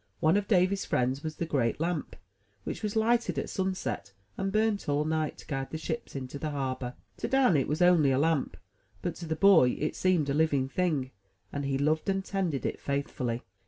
One 0.19 0.35
of 0.35 0.47
Davy's 0.47 0.83
friends 0.83 1.21
was 1.21 1.35
the 1.35 1.45
great 1.45 1.79
lamp, 1.79 2.15
which 2.63 2.81
was 2.81 2.95
lighted 2.95 3.37
at 3.37 3.51
sunset, 3.51 4.13
and 4.35 4.51
burnt 4.51 4.89
all 4.89 5.05
night, 5.05 5.37
to 5.37 5.45
guide 5.45 5.69
the 5.69 5.77
ships 5.77 6.15
into 6.15 6.39
the 6.39 6.49
harbor. 6.49 6.95
To 7.17 7.27
Dan 7.27 7.55
it 7.55 7.67
was 7.67 7.83
only 7.83 8.09
a 8.09 8.17
lamp; 8.17 8.57
but 9.03 9.13
to 9.17 9.27
the 9.27 9.35
boy 9.35 9.77
it 9.79 9.95
seemed 9.95 10.27
a 10.27 10.33
living 10.33 10.67
thing, 10.67 11.11
and 11.53 11.65
he 11.65 11.77
loved 11.77 12.09
and 12.09 12.25
tended 12.25 12.65
it 12.65 12.79
faithfully. 12.81 13.43